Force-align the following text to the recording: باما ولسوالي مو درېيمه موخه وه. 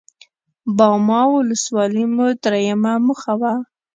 باما 0.77 1.21
ولسوالي 1.33 2.03
مو 2.13 2.25
درېيمه 2.43 2.93
موخه 3.05 3.33
وه. 3.39 3.53